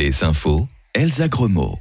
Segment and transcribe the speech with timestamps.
[0.00, 1.78] Les infos, Elsa Gremaud.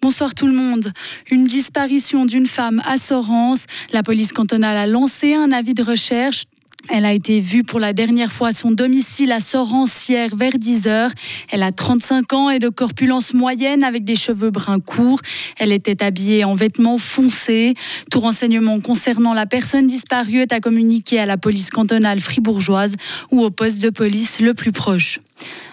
[0.00, 0.90] Bonsoir tout le monde.
[1.30, 3.66] Une disparition d'une femme à Sorens.
[3.92, 6.44] La police cantonale a lancé un avis de recherche.
[6.88, 10.52] Elle a été vue pour la dernière fois à son domicile à Sorens hier vers
[10.52, 11.10] 10h.
[11.50, 15.20] Elle a 35 ans et de corpulence moyenne avec des cheveux bruns courts.
[15.58, 17.74] Elle était habillée en vêtements foncés.
[18.10, 22.94] Tout renseignement concernant la personne disparue est à communiquer à la police cantonale fribourgeoise
[23.30, 25.20] ou au poste de police le plus proche.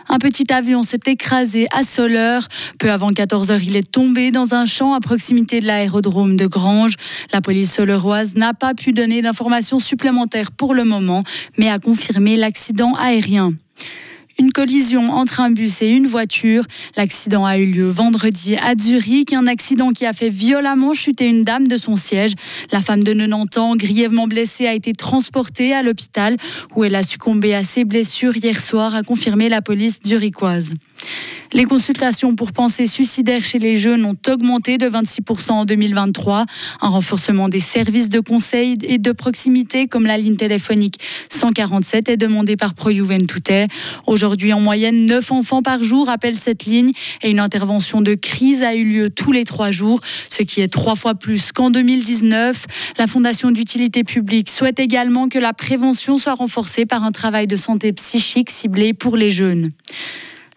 [0.07, 2.47] Un petit avion s'est écrasé à Soleure.
[2.79, 6.45] Peu avant 14 h il est tombé dans un champ à proximité de l'aérodrome de
[6.45, 6.95] Grange.
[7.33, 11.21] La police soleuroise n'a pas pu donner d'informations supplémentaires pour le moment,
[11.57, 13.53] mais a confirmé l'accident aérien.
[14.37, 16.63] Une collision entre un bus et une voiture.
[16.97, 21.43] L'accident a eu lieu vendredi à Zurich, un accident qui a fait violemment chuter une
[21.43, 22.33] dame de son siège.
[22.71, 26.35] La femme de 90 ans, grièvement blessée, a été transportée à l'hôpital
[26.75, 30.73] où elle a succombé à ses blessures hier soir, a confirmé la police zurichoise.
[31.53, 36.45] Les consultations pour pensée suicidaire chez les jeunes ont augmenté de 26% en 2023.
[36.81, 40.95] Un renforcement des services de conseil et de proximité comme la ligne téléphonique
[41.29, 43.51] 147 est demandé par Pro Juventute.
[44.07, 48.63] Aujourd'hui, en moyenne, 9 enfants par jour appellent cette ligne et une intervention de crise
[48.63, 52.65] a eu lieu tous les trois jours, ce qui est trois fois plus qu'en 2019.
[52.97, 57.55] La Fondation d'utilité publique souhaite également que la prévention soit renforcée par un travail de
[57.55, 59.71] santé psychique ciblé pour les jeunes.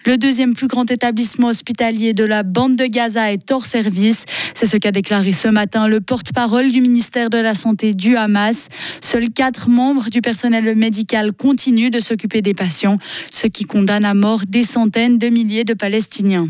[0.08, 4.24] Le deuxième plus grand établissement hospitalier de la bande de Gaza est hors service.
[4.54, 8.68] C'est ce qu'a déclaré ce matin le porte-parole du ministère de la Santé du Hamas.
[9.02, 12.96] Seuls quatre membres du personnel médical continuent de s'occuper des patients,
[13.30, 16.48] ce qui condamne à mort des centaines de milliers de Palestiniens.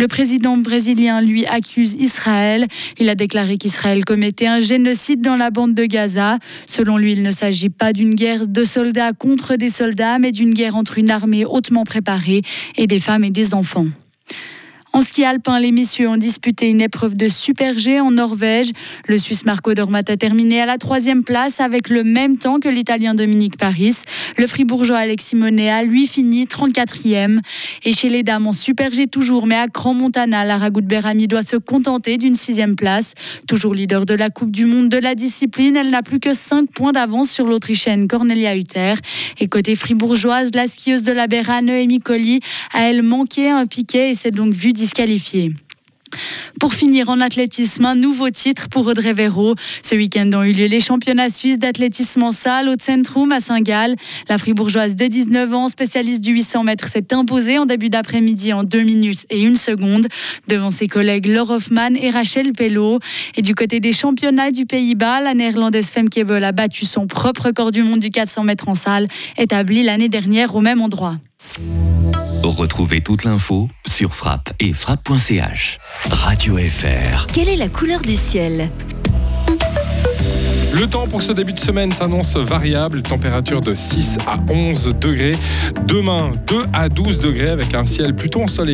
[0.00, 2.66] Le président brésilien, lui, accuse Israël.
[2.98, 6.38] Il a déclaré qu'Israël commettait un génocide dans la bande de Gaza.
[6.66, 10.54] Selon lui, il ne s'agit pas d'une guerre de soldats contre des soldats, mais d'une
[10.54, 12.40] guerre entre une armée hautement préparée
[12.78, 13.88] et des femmes et des enfants.
[14.92, 18.70] En ski alpin, les messieurs ont disputé une épreuve de Super G en Norvège.
[19.06, 22.68] Le Suisse Marco Dormat a terminé à la troisième place avec le même temps que
[22.68, 23.94] l'Italien Dominique Paris.
[24.36, 27.38] Le Fribourgeois Alexis Monet a lui fini 34e.
[27.84, 31.42] Et chez les dames en Super G toujours, mais à Grand Montana, Lara Goudberami doit
[31.42, 33.14] se contenter d'une sixième place.
[33.46, 36.68] Toujours leader de la Coupe du Monde de la discipline, elle n'a plus que 5
[36.68, 38.94] points d'avance sur l'Autrichienne Cornelia Hutter.
[39.38, 42.40] Et côté fribourgeoise, la skieuse de la Béra, Noémie Colli,
[42.72, 45.52] a elle manqué un piquet et s'est donc vue disqualifié.
[46.58, 49.54] Pour finir en athlétisme, un nouveau titre pour Audrey Véro.
[49.82, 53.94] Ce week-end ont eu lieu les championnats suisses d'athlétisme en salle au Centrum à Saint-Gall.
[54.28, 58.64] La fribourgeoise de 19 ans, spécialiste du 800 mètres, s'est imposée en début d'après-midi en
[58.64, 60.08] 2 minutes et 1 seconde
[60.48, 62.98] devant ses collègues Laure Hoffman et Rachel Pello.
[63.36, 67.46] Et du côté des championnats du Pays-Bas, la néerlandaise Femke Bol a battu son propre
[67.46, 69.06] record du monde du 400 mètres en salle,
[69.38, 71.16] établi l'année dernière au même endroit.
[72.42, 75.78] Retrouvez toute l'info sur frappe et frappe.ch.
[76.10, 77.26] Radio FR.
[77.26, 78.70] Quelle est la couleur du ciel?
[80.72, 85.36] Le temps pour ce début de semaine s'annonce variable, température de 6 à 11 degrés.
[85.86, 88.68] Demain, 2 à 12 degrés avec un ciel plutôt ensoleillé.